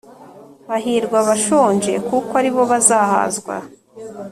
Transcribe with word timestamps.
Hahirwa 0.69 1.17
abashonje 1.23 1.93
kuko 2.07 2.31
ari 2.39 2.49
bo 2.55 2.63
bazahazwa 2.71 3.55